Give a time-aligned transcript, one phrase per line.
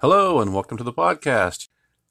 [0.00, 1.66] Hello, and welcome to the podcast.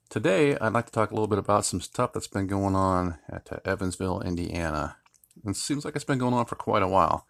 [0.10, 3.18] Today, I'd like to talk a little bit about some stuff that's been going on
[3.30, 4.98] at uh, Evansville, Indiana.
[5.46, 7.26] It seems like it's been going on for quite a while.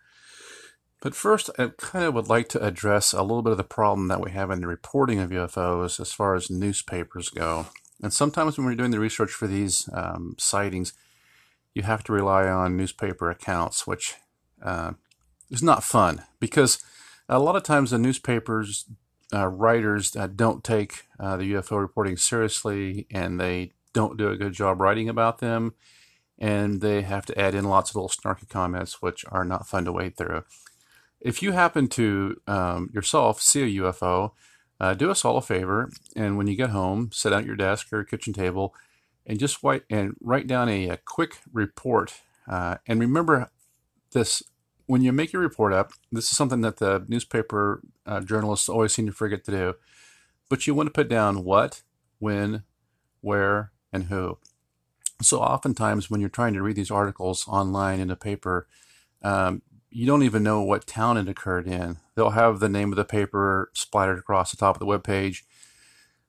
[1.00, 4.08] But first, I kind of would like to address a little bit of the problem
[4.08, 7.68] that we have in the reporting of UFOs as far as newspapers go.
[8.02, 10.92] And sometimes when we're doing the research for these um, sightings,
[11.76, 14.16] you have to rely on newspaper accounts, which
[14.64, 14.94] uh,
[15.52, 16.80] is not fun because
[17.30, 18.86] a lot of times the newspapers
[19.34, 24.38] uh, writers that don't take uh, the UFO reporting seriously and they don't do a
[24.38, 25.74] good job writing about them.
[26.40, 29.86] And they have to add in lots of little snarky comments, which are not fun
[29.86, 30.44] to wade through.
[31.20, 34.32] If you happen to um, yourself see a UFO,
[34.80, 35.90] uh, do us all a favor.
[36.16, 38.76] And when you get home, sit at your desk or kitchen table
[39.26, 42.22] and just write, and write down a, a quick report.
[42.48, 43.50] Uh, and remember
[44.12, 44.44] this
[44.86, 48.94] when you make your report up, this is something that the newspaper uh, journalists always
[48.94, 49.76] seem to forget to do,
[50.50, 51.84] but you want to put down what,
[52.20, 52.64] when,
[53.22, 54.38] where, and who.
[55.22, 58.68] So oftentimes when you're trying to read these articles online in a paper,
[59.24, 61.98] um, you don't even know what town it occurred in.
[62.16, 65.46] They'll have the name of the paper splattered across the top of the web page.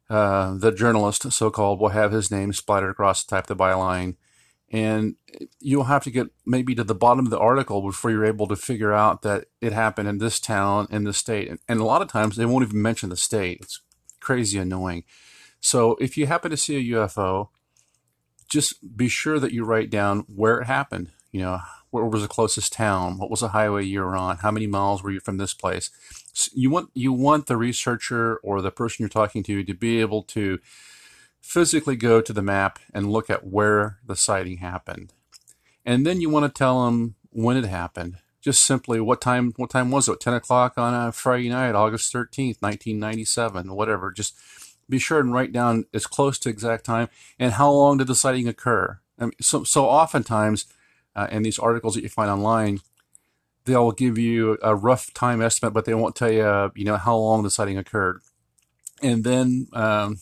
[0.08, 4.16] Uh, the journalist, so-called, will have his name splattered across the top of the byline
[4.70, 5.16] and
[5.60, 8.56] you'll have to get maybe to the bottom of the article before you're able to
[8.56, 11.50] figure out that it happened in this town in this state.
[11.68, 13.58] And, a lot of times they won't even mention the state.
[13.62, 13.80] It's
[14.20, 15.04] crazy annoying.
[15.60, 17.48] So if you happen to see a ufo
[18.48, 21.10] just be sure that you write down where it happened.
[21.30, 21.60] You know
[21.90, 23.18] where was the closest town?
[23.18, 24.38] What was the highway you were on?
[24.38, 25.90] How many miles were you from this place?
[26.32, 30.00] So you want you want the researcher or the person you're talking to to be
[30.00, 30.58] able to
[31.48, 35.14] physically go to the map and look at where the sighting happened.
[35.82, 38.18] And then you want to tell them when it happened.
[38.42, 40.20] Just simply what time what time was it?
[40.20, 44.12] 10 o'clock on a Friday night, August 13th, 1997, whatever.
[44.12, 44.34] Just
[44.90, 48.14] be sure and write down as close to exact time and how long did the
[48.14, 49.00] sighting occur.
[49.18, 50.66] I mean, so, so oftentimes
[51.16, 52.80] uh, in these articles that you find online,
[53.64, 56.98] they'll give you a rough time estimate, but they won't tell you, uh, you know,
[56.98, 58.20] how long the sighting occurred.
[59.02, 60.18] And then um,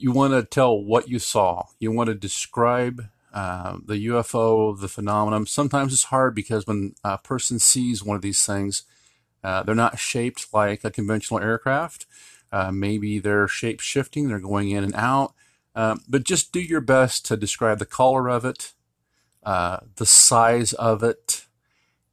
[0.00, 1.66] you want to tell what you saw.
[1.78, 5.46] You want to describe uh, the UFO, the phenomenon.
[5.46, 8.84] Sometimes it's hard because when a person sees one of these things,
[9.44, 12.06] uh, they're not shaped like a conventional aircraft.
[12.52, 15.34] Uh, maybe they're shape shifting, they're going in and out.
[15.74, 18.72] Um, but just do your best to describe the color of it,
[19.44, 21.46] uh, the size of it,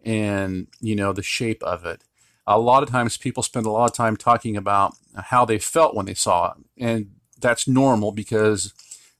[0.03, 2.03] and you know the shape of it.
[2.45, 5.95] A lot of times, people spend a lot of time talking about how they felt
[5.95, 8.73] when they saw it, and that's normal because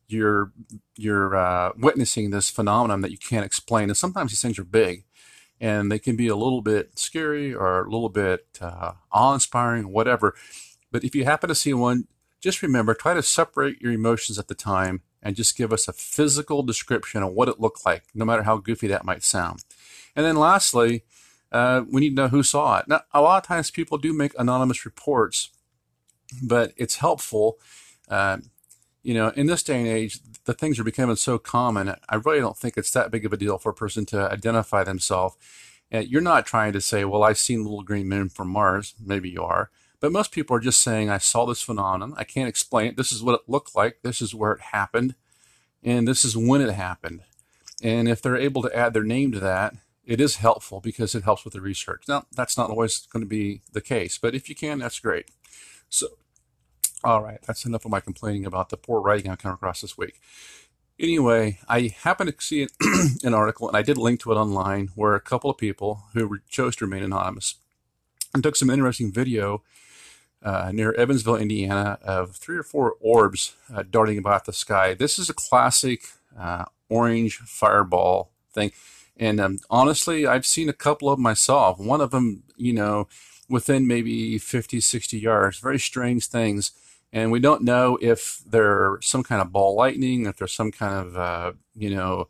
[0.08, 0.52] you're
[0.96, 5.04] you're uh, witnessing this phenomenon that you can't explain, and sometimes these things are big,
[5.60, 10.34] and they can be a little bit scary or a little bit uh, awe-inspiring, whatever.
[10.92, 12.08] But if you happen to see one,
[12.40, 15.94] just remember try to separate your emotions at the time and just give us a
[15.94, 19.66] physical description of what it looked like, no matter how goofy that might sound.
[20.16, 21.04] And then lastly,
[21.52, 22.88] uh, we need to know who saw it.
[22.88, 25.50] Now, a lot of times people do make anonymous reports,
[26.42, 27.58] but it's helpful
[28.10, 28.38] uh,
[29.04, 31.96] you know, in this day and age, the things are becoming so common.
[32.10, 34.84] I really don't think it's that big of a deal for a person to identify
[34.84, 35.36] themselves.
[35.90, 38.94] You're not trying to say, well, I've seen little green men from Mars.
[39.04, 39.70] Maybe you are.
[40.00, 42.14] But most people are just saying, I saw this phenomenon.
[42.18, 42.98] I can't explain it.
[42.98, 44.00] This is what it looked like.
[44.04, 45.16] This is where it happened.
[45.84, 47.22] And this is when it happened.
[47.82, 51.24] And if they're able to add their name to that, it is helpful because it
[51.24, 52.04] helps with the research.
[52.08, 55.32] Now, that's not always going to be the case, but if you can, that's great.
[55.90, 56.08] So,
[57.08, 59.98] all right, that's enough of my complaining about the poor writing I come across this
[59.98, 60.20] week.
[61.00, 62.68] Anyway, I happened to see
[63.24, 66.40] an article, and I did link to it online, where a couple of people who
[66.50, 67.56] chose to remain anonymous
[68.34, 69.64] and took some interesting video
[70.44, 74.94] uh, near Evansville, Indiana, of three or four orbs uh, darting about the sky.
[74.94, 76.02] This is a classic
[76.38, 78.74] uh, orange fireball thing.
[79.16, 81.80] And um, honestly, I've seen a couple of them myself.
[81.80, 83.08] One of them, you know,
[83.48, 85.60] within maybe 50, 60 yards.
[85.60, 86.74] Very strange things
[87.14, 91.08] and we don't know if there's some kind of ball lightning, if there's some kind
[91.08, 92.28] of uh, you know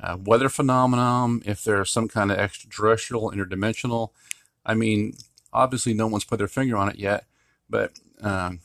[0.00, 4.10] uh, weather phenomenon, if there's some kind of extraterrestrial, interdimensional.
[4.64, 5.14] I mean,
[5.52, 7.24] obviously, no one's put their finger on it yet,
[7.68, 8.60] but um,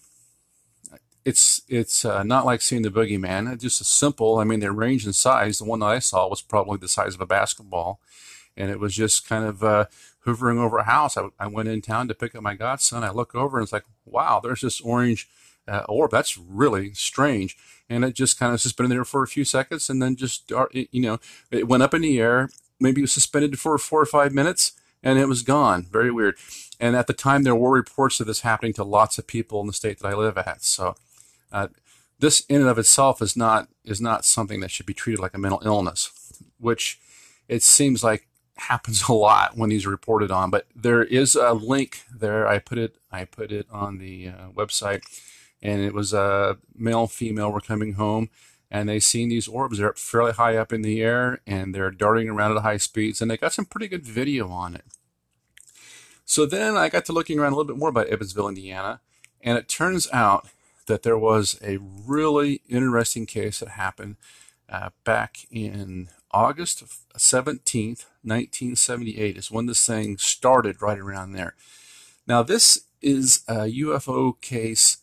[1.25, 3.51] it's it's uh, not like seeing the boogeyman.
[3.51, 4.37] It's just a simple.
[4.37, 5.57] I mean, they range in size.
[5.57, 7.99] The one that I saw was probably the size of a basketball,
[8.55, 9.85] and it was just kind of uh,
[10.27, 11.17] hovering over a house.
[11.17, 13.03] I, I, went in town to pick up my godson.
[13.03, 15.27] I look over and it's like, wow, there's this orange
[15.67, 16.11] uh, orb.
[16.11, 17.57] That's really strange.
[17.89, 20.67] And it just kind of suspended there for a few seconds and then just, uh,
[20.73, 21.19] you know,
[21.51, 22.49] it went up in the air.
[22.79, 24.73] Maybe it was suspended for four or five minutes
[25.03, 25.83] and it was gone.
[25.83, 26.35] Very weird.
[26.79, 29.67] And at the time, there were reports of this happening to lots of people in
[29.67, 30.63] the state that I live at.
[30.63, 30.95] So,
[31.51, 31.69] uh,
[32.19, 35.33] this in and of itself is not is not something that should be treated like
[35.33, 36.11] a mental illness,
[36.59, 36.99] which
[37.47, 38.27] it seems like
[38.57, 40.49] happens a lot when these are reported on.
[40.49, 42.47] But there is a link there.
[42.47, 45.01] I put it I put it on the uh, website,
[45.61, 48.29] and it was a male female were coming home,
[48.69, 49.77] and they seen these orbs.
[49.77, 53.29] They're fairly high up in the air, and they're darting around at high speeds, and
[53.29, 54.85] they got some pretty good video on it.
[56.25, 58.99] So then I got to looking around a little bit more about Evansville, Indiana,
[59.41, 60.47] and it turns out
[60.87, 64.17] that there was a really interesting case that happened
[64.69, 66.83] uh, back in August
[67.17, 71.55] 17th, 1978 is when this thing started right around there.
[72.27, 74.97] Now, this is a UFO case.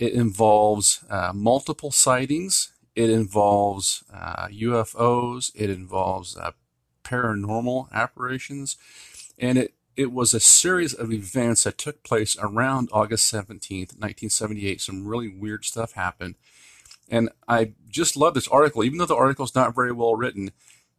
[0.00, 2.72] It involves uh, multiple sightings.
[2.96, 5.52] It involves uh, UFOs.
[5.54, 6.52] It involves uh,
[7.04, 8.78] paranormal apparitions.
[9.38, 14.80] And it, it was a series of events that took place around August 17th, 1978.
[14.80, 16.36] Some really weird stuff happened.
[17.10, 20.52] And I just love this article, even though the article is not very well written.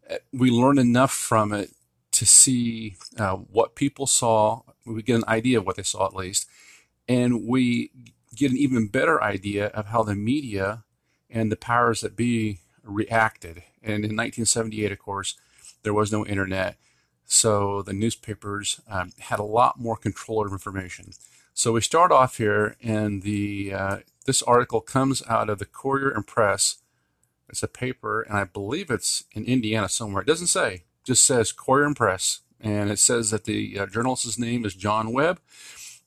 [0.08, 1.72] Uh, we learn enough from it
[2.12, 4.62] to see uh, what people saw.
[4.86, 6.48] We get an idea of what they saw at least,
[7.08, 7.92] and we
[8.36, 10.84] get an even better idea of how the media
[11.30, 13.64] and the powers that be reacted.
[13.82, 15.36] And in 1978, of course,
[15.84, 16.78] there was no internet,
[17.26, 21.14] so the newspapers um, had a lot more control of information.
[21.54, 26.10] So we start off here, and the uh, this article comes out of the Courier
[26.10, 26.78] and Press.
[27.50, 30.22] It's a paper, and I believe it's in Indiana somewhere.
[30.22, 32.42] It doesn't say, just says Courier and Press.
[32.64, 35.40] And it says that the uh, journalist's name is John Webb,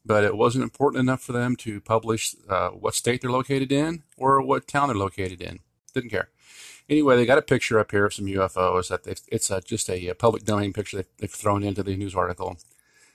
[0.05, 4.03] but it wasn't important enough for them to publish uh, what state they're located in
[4.17, 5.61] or what town they're located in.
[5.95, 6.29] Didn't care.
[6.89, 8.89] Anyway, they got a picture up here of some UFOs.
[8.89, 12.59] That it's just a, a, public domain picture they've, they've, thrown into the news article.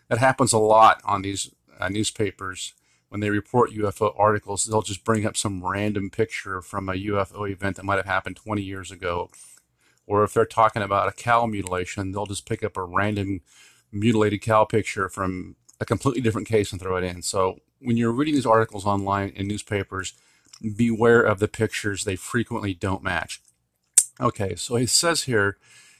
[0.07, 2.73] That happens a lot on these uh, newspapers
[3.09, 7.51] when they report UFO articles, they'll just bring up some random picture from a UFO
[7.51, 9.29] event that might have happened 20 years ago.
[10.07, 13.41] Or if they're talking about a cow mutilation, they'll just pick up a random
[13.91, 17.21] mutilated cow picture from a completely different case and throw it in.
[17.21, 20.13] So when you're reading these articles online in newspapers,
[20.75, 22.03] beware of the pictures.
[22.03, 23.41] They frequently don't match.
[24.19, 25.57] Okay, so he says here,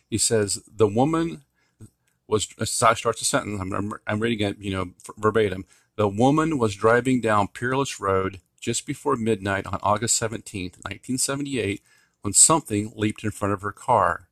[0.09, 1.43] he says, the woman
[2.27, 5.65] was, uh, starts a sentence, I'm, I'm, I'm reading it, you know, verbatim.
[5.95, 11.81] The woman was driving down Peerless Road just before midnight on August 17, 1978,
[12.21, 14.27] when something leaped in front of her car.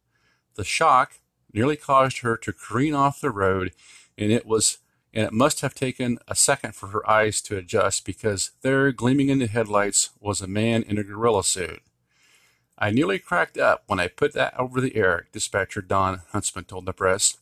[0.55, 1.19] The shock
[1.53, 3.71] nearly caused her to careen off the road,
[4.17, 4.79] and it was
[5.17, 9.29] and it must have taken a second for her eyes to adjust because there, gleaming
[9.29, 11.81] in the headlights, was a man in a gorilla suit.
[12.77, 16.85] I nearly cracked up when I put that over the air, dispatcher Don Huntsman told
[16.85, 17.35] the press.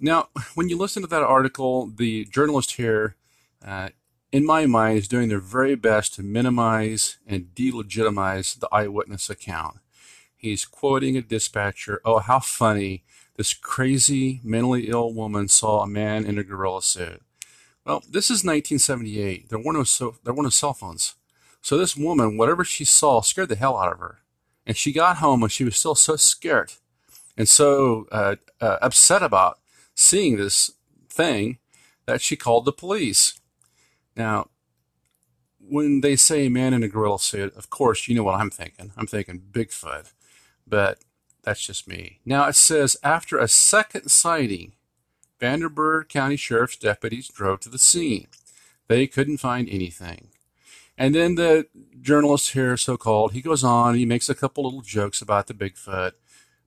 [0.00, 3.16] Now, when you listen to that article, the journalist here
[3.62, 3.90] uh,
[4.30, 9.78] in my mind, is doing their very best to minimize and delegitimize the eyewitness account.
[10.36, 13.04] He's quoting a dispatcher, oh, how funny.
[13.38, 17.22] This crazy, mentally ill woman saw a man in a gorilla suit.
[17.86, 19.48] Well, this is 1978.
[19.48, 21.14] There were no, so, there were no cell phones.
[21.62, 24.18] So this woman, whatever she saw, scared the hell out of her.
[24.66, 26.72] And she got home and she was still so scared
[27.38, 29.60] and so uh, uh, upset about
[29.94, 30.72] seeing this
[31.08, 31.58] thing
[32.04, 33.40] that she called the police.
[34.16, 34.48] Now,
[35.60, 38.90] when they say man in a gorilla suit, of course, you know what I'm thinking.
[38.96, 40.12] I'm thinking Bigfoot,
[40.66, 40.98] but
[41.48, 42.20] that's just me.
[42.24, 44.72] Now, it says after a second sighting,
[45.40, 48.26] Vanderburgh County Sheriff's deputies drove to the scene.
[48.88, 50.28] They couldn't find anything.
[50.96, 51.66] And then the
[52.00, 55.54] journalist here, so called, he goes on, he makes a couple little jokes about the
[55.54, 56.12] Bigfoot,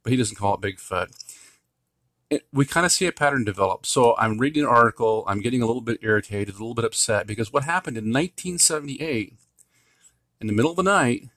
[0.03, 1.11] but he doesn't call it Bigfoot
[2.31, 3.85] it, we kind of see a pattern develop.
[3.85, 7.27] So I'm reading an article, I'm getting a little bit irritated, a little bit upset
[7.27, 9.35] because what happened in 1978,
[10.39, 11.27] in the middle of the night,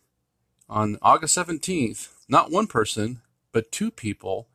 [0.68, 3.20] on August 17th, not one person,
[3.54, 4.48] but two people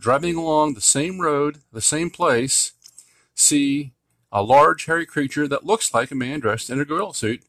[0.00, 2.72] driving along the same road, the same place,
[3.34, 3.92] see
[4.32, 7.44] a large hairy creature that looks like a man dressed in a gorilla suit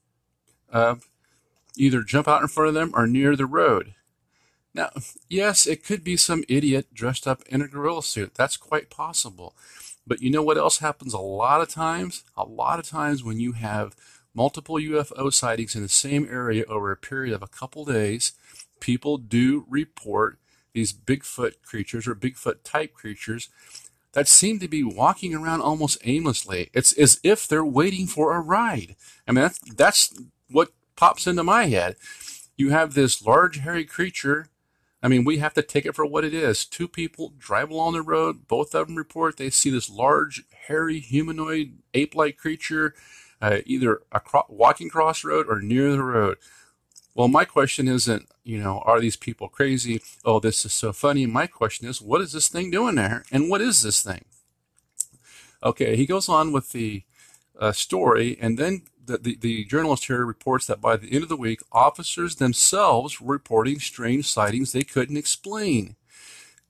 [0.72, 0.96] uh,
[1.78, 3.94] either jump out in front of them or near the road.
[4.74, 4.90] Now,
[5.30, 8.36] yes, it could be some idiot dressed up in a gorilla suit.
[8.36, 9.56] That's quite possible.
[10.06, 12.24] But you know what else happens a lot of times?
[12.36, 13.96] A lot of times when you have
[14.34, 18.34] multiple UFO sightings in the same area over a period of a couple days,
[18.80, 20.38] people do report
[20.78, 23.50] these Bigfoot creatures or Bigfoot type creatures
[24.14, 26.70] that seem to be walking around almost aimlessly.
[26.74, 28.96] It's as if they're waiting for a ride.
[29.28, 31.98] I mean, that's, that's what pops into my head.
[32.56, 34.50] You have this large, hairy creature
[35.02, 36.66] I mean, we have to take it for what it is.
[36.66, 38.48] Two people drive along the road.
[38.48, 42.96] Both of them report they see this large, hairy, humanoid, ape-like creature,
[43.42, 46.38] uh, either across, walking across the road or near the road.
[47.14, 50.02] Well, my question isn't, you know, are these people crazy?
[50.24, 51.26] Oh, this is so funny.
[51.26, 53.26] My question is, what is this thing doing there?
[53.30, 54.24] And what is this thing?
[55.62, 57.04] Okay, he goes on with the
[57.60, 61.30] uh, story, and then the, the, the, journalist here reports that by the end of
[61.30, 65.96] the week, officers themselves were reporting strange sightings they couldn't explain.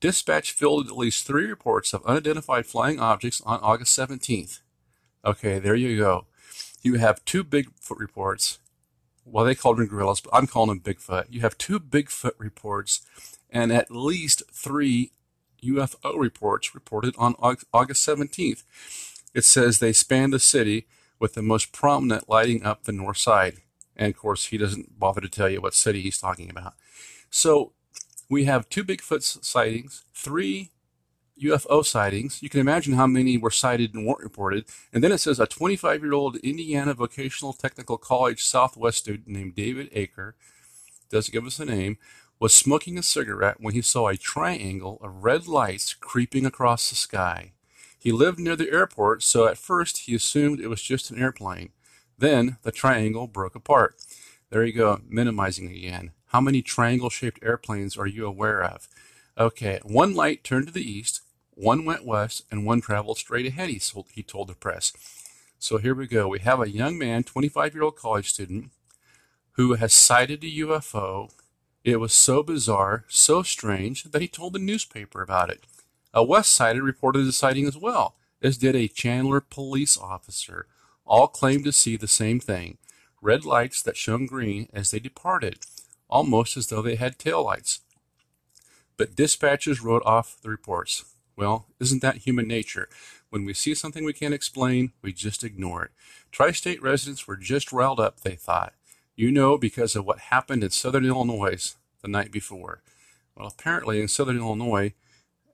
[0.00, 4.60] Dispatch fielded at least three reports of unidentified flying objects on August 17th.
[5.24, 6.26] Okay, there you go.
[6.82, 8.58] You have two Bigfoot reports
[9.30, 11.26] well, they called them gorillas, but I'm calling them Bigfoot.
[11.30, 13.02] You have two Bigfoot reports
[13.50, 15.12] and at least three
[15.62, 18.62] UFO reports reported on August 17th.
[19.34, 20.86] It says they span the city
[21.18, 23.58] with the most prominent lighting up the north side.
[23.96, 26.74] And of course, he doesn't bother to tell you what city he's talking about.
[27.30, 27.72] So
[28.30, 30.70] we have two Bigfoot sightings, three
[31.40, 32.42] UFO sightings.
[32.42, 34.64] You can imagine how many were sighted and weren't reported.
[34.92, 39.54] And then it says a 25 year old Indiana Vocational Technical College Southwest student named
[39.54, 40.32] David Aker,
[41.10, 41.98] doesn't give us a name,
[42.40, 46.96] was smoking a cigarette when he saw a triangle of red lights creeping across the
[46.96, 47.52] sky.
[47.98, 51.70] He lived near the airport, so at first he assumed it was just an airplane.
[52.16, 53.96] Then the triangle broke apart.
[54.50, 56.12] There you go, minimizing again.
[56.26, 58.88] How many triangle shaped airplanes are you aware of?
[59.36, 61.22] Okay, one light turned to the east,
[61.60, 64.92] one went west and one traveled straight ahead, he, told the press.
[65.58, 66.28] So here we go.
[66.28, 68.70] We have a young man, 25 year old college student,
[69.52, 71.32] who has sighted a UFO.
[71.82, 75.64] It was so bizarre, so strange, that he told the newspaper about it.
[76.14, 80.66] A West Sider reported the sighting as well, as did a Chandler police officer.
[81.04, 82.78] All claimed to see the same thing
[83.20, 85.58] red lights that shone green as they departed,
[86.08, 87.80] almost as though they had taillights.
[88.96, 91.04] But dispatchers wrote off the reports.
[91.38, 92.88] Well, isn't that human nature?
[93.30, 95.92] When we see something we can't explain, we just ignore it.
[96.32, 98.72] Tri state residents were just riled up, they thought.
[99.14, 102.82] You know, because of what happened in southern Illinois the night before.
[103.36, 104.94] Well, apparently in southern Illinois,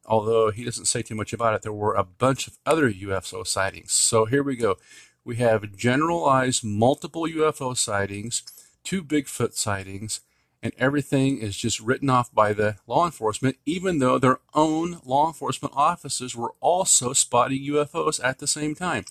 [0.06, 3.46] although he doesn't say too much about it, there were a bunch of other UFO
[3.46, 3.92] sightings.
[3.92, 4.76] So here we go.
[5.22, 8.42] We have generalized multiple UFO sightings,
[8.84, 10.20] two Bigfoot sightings,
[10.64, 15.26] and everything is just written off by the law enforcement, even though their own law
[15.28, 19.04] enforcement officers were also spotting UFOs at the same time.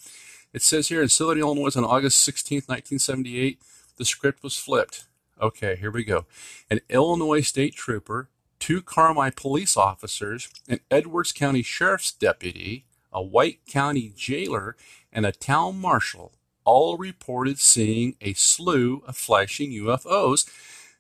[0.52, 3.62] It says here in Southern Illinois on August 16, 1978,
[3.98, 5.06] the script was flipped.
[5.40, 6.26] Okay, here we go.
[6.72, 13.60] An Illinois state trooper, two Carmi police officers, an Edwards County sheriff's deputy, a White
[13.68, 14.76] County jailer,
[15.12, 16.34] and a town marshal
[16.66, 20.50] all reported seeing a slew of flashing UFOs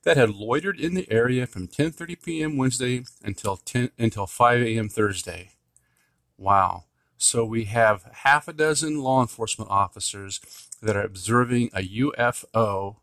[0.03, 2.57] that had loitered in the area from 10:30 p.m.
[2.57, 4.89] Wednesday until 10 until 5 a.m.
[4.89, 5.51] Thursday.
[6.37, 6.85] Wow.
[7.17, 10.41] So we have half a dozen law enforcement officers
[10.81, 12.97] that are observing a UFO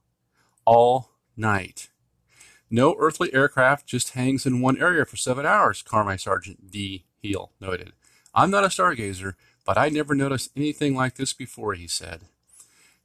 [0.67, 1.89] all night.
[2.71, 7.07] No earthly aircraft just hangs in one area for seven hours, Carmi Sergeant D.
[7.23, 7.93] Heel noted.
[8.35, 9.35] I'm not a stargazer,
[9.67, 12.23] but I never noticed anything like this before, he said.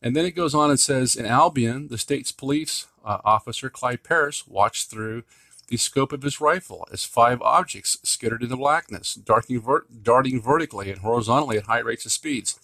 [0.05, 4.03] And then it goes on and says in Albion, the state's police uh, officer, Clyde
[4.03, 5.23] Paris, watched through
[5.67, 10.39] the scope of his rifle as five objects skittered in the blackness, darting, ver- darting
[10.39, 12.59] vertically and horizontally at high rates of speeds.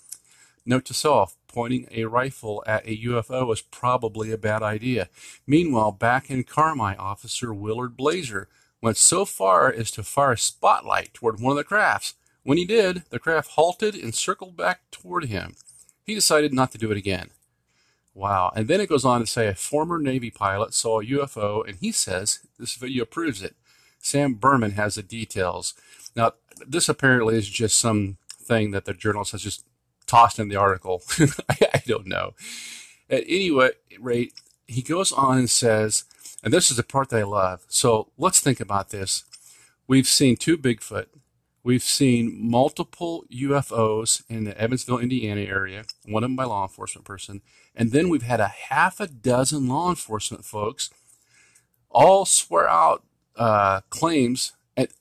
[0.67, 5.09] Note to self, pointing a rifle at a UFO is probably a bad idea.
[5.47, 8.49] Meanwhile, back in Carmi, Officer Willard Blazer
[8.83, 12.13] went so far as to fire a spotlight toward one of the crafts.
[12.43, 15.55] When he did, the craft halted and circled back toward him.
[16.05, 17.29] He decided not to do it again.
[18.13, 18.51] Wow.
[18.55, 21.77] And then it goes on to say a former Navy pilot saw a UFO, and
[21.77, 23.55] he says this video proves it.
[23.99, 25.73] Sam Berman has the details.
[26.15, 26.33] Now,
[26.67, 29.65] this apparently is just some thing that the journalist has just
[30.07, 31.01] tossed in the article.
[31.49, 32.33] I, don't know.
[33.09, 33.51] At any
[33.99, 34.33] rate,
[34.67, 36.03] he goes on and says,
[36.43, 37.63] and this is the part that I love.
[37.67, 39.23] So let's think about this.
[39.87, 41.07] We've seen two Bigfoot.
[41.63, 47.05] We've seen multiple UFOs in the Evansville, Indiana area, one of them by law enforcement
[47.05, 47.41] person.
[47.75, 50.89] And then we've had a half a dozen law enforcement folks
[51.91, 53.03] all swear out
[53.35, 54.91] uh, claims at,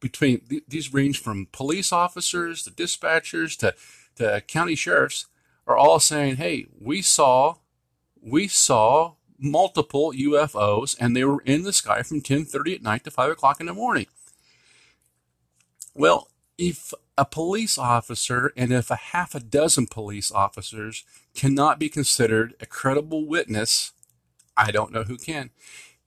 [0.00, 3.74] between th- these range from police officers to dispatchers to,
[4.16, 5.26] to county sheriffs
[5.66, 7.54] are all saying, hey, we saw,
[8.20, 13.10] we saw multiple UFOs and they were in the sky from 1030 at night to
[13.10, 14.06] 5 o'clock in the morning.
[15.94, 21.88] Well, if a police officer and if a half a dozen police officers cannot be
[21.88, 23.92] considered a credible witness,
[24.56, 25.50] I don't know who can.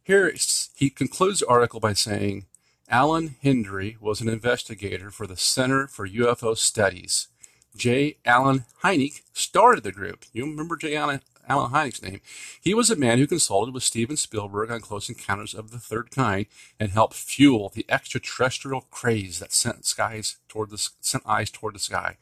[0.03, 0.33] Here
[0.75, 2.45] he concludes the article by saying
[2.89, 7.27] Allan Hendry was an investigator for the Center for UFO Studies.
[7.75, 8.17] J.
[8.25, 10.25] Allen Hynek started the group.
[10.33, 10.95] You remember J.
[10.95, 12.21] Allen, Allen Hynek's name?
[12.61, 16.11] He was a man who consulted with Steven Spielberg on Close Encounters of the Third
[16.11, 16.47] Kind
[16.79, 21.79] and helped fuel the extraterrestrial craze that sent skies toward the sent eyes toward the
[21.79, 22.17] sky.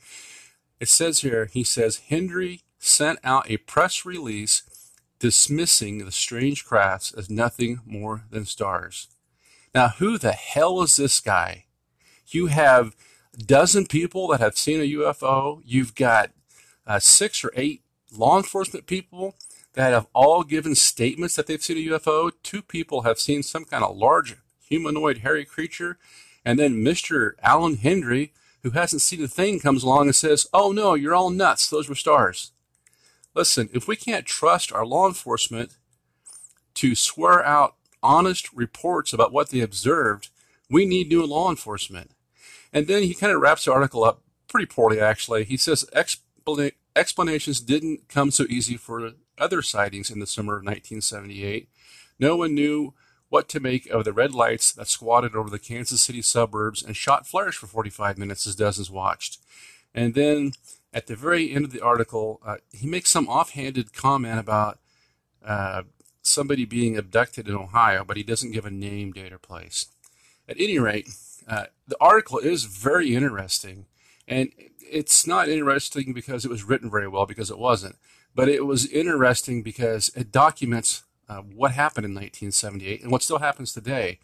[0.80, 4.64] It says here, he says Hendry sent out a press release
[5.20, 9.08] dismissing the strange crafts as nothing more than stars.
[9.74, 11.66] Now, who the hell is this guy?
[12.28, 12.96] You have
[13.34, 15.62] a dozen people that have seen a UFO.
[15.66, 16.32] You've got
[16.86, 17.82] uh, six or eight
[18.18, 19.36] law enforcement people
[19.74, 22.32] that have all given statements that they've seen a UFO.
[22.44, 25.98] Two people have seen some kind of large humanoid hairy creature.
[26.44, 27.34] And then Mr.
[27.44, 31.30] Allan Hendry, who hasn't seen a thing, comes along and says, Oh no, you're all
[31.30, 31.70] nuts.
[31.70, 32.52] Those were stars.
[33.34, 35.76] Listen, if we can't trust our law enforcement
[36.76, 40.30] to swear out honest reports about what they observed,
[40.70, 42.12] we need new law enforcement.
[42.72, 45.44] And then he kind of wraps the article up pretty poorly, actually.
[45.44, 45.86] He says
[46.96, 51.70] explanations didn't come so easy for other sightings in the summer of 1978.
[52.20, 52.94] No one knew
[53.30, 56.96] what to make of the red lights that squatted over the Kansas City suburbs and
[56.96, 59.40] shot flares for 45 minutes as dozens watched.
[59.94, 60.54] And then
[60.94, 64.80] at the very end of the article, uh, he makes some offhanded comment about
[65.44, 65.84] uh,
[66.22, 69.88] somebody being abducted in Ohio, but he doesn't give a name, date, or place.
[70.48, 71.10] At any rate,
[71.48, 73.86] uh, the article is very interesting,
[74.28, 74.52] and
[74.90, 77.98] it's not interesting because it was written very well, because it wasn't,
[78.34, 83.40] but it was interesting because it documents uh, what happened in 1978 and what still
[83.40, 84.20] happens today.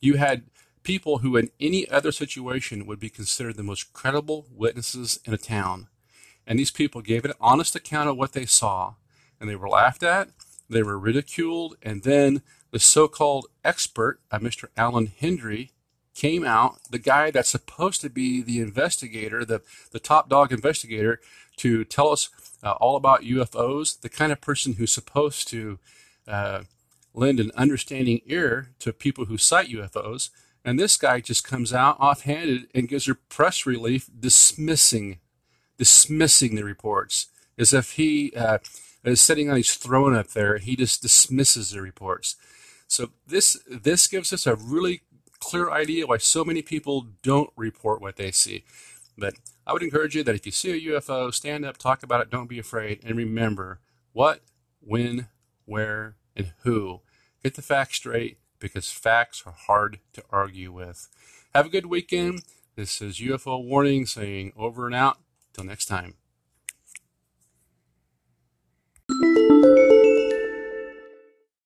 [0.00, 0.44] You had
[0.82, 5.38] people who, in any other situation, would be considered the most credible witnesses in a
[5.38, 5.88] town.
[6.46, 8.94] And these people gave an honest account of what they saw,
[9.40, 10.28] and they were laughed at,
[10.68, 14.68] they were ridiculed, and then the so-called expert, uh, Mr.
[14.76, 15.70] Allan Hendry,
[16.14, 21.20] came out, the guy that's supposed to be the investigator, the, the top dog investigator,
[21.56, 22.30] to tell us
[22.62, 25.78] uh, all about UFOs, the kind of person who's supposed to
[26.26, 26.62] uh,
[27.12, 30.30] lend an understanding ear to people who cite UFOs.
[30.64, 35.18] And this guy just comes out offhanded and gives a press release dismissing,
[35.76, 37.26] dismissing the reports
[37.58, 38.58] as if he uh,
[39.04, 40.58] is sitting on his throne up there.
[40.58, 42.36] He just dismisses the reports.
[42.86, 45.02] So this this gives us a really
[45.44, 48.64] clear idea why so many people don't report what they see.
[49.16, 49.34] But
[49.66, 52.30] I would encourage you that if you see a UFO, stand up, talk about it,
[52.30, 53.80] don't be afraid, and remember
[54.12, 54.40] what,
[54.80, 55.28] when,
[55.64, 57.00] where, and who.
[57.42, 61.08] Get the facts straight because facts are hard to argue with.
[61.54, 62.42] Have a good weekend.
[62.76, 65.18] This is UFO Warning saying over and out.
[65.52, 66.14] Till next time.